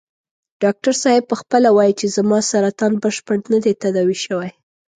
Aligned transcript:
ډاکټر 0.61 0.93
صاحب 1.03 1.23
په 1.29 1.35
خپله 1.41 1.67
وايي 1.77 1.93
چې 1.99 2.07
زما 2.15 2.39
سرطان 2.51 2.93
بشپړ 3.03 3.37
نه 3.53 3.59
دی 3.63 3.73
تداوي 3.83 4.17
شوی. 4.25 4.49